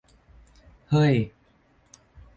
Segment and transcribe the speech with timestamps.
[0.89, 1.15] เห้ย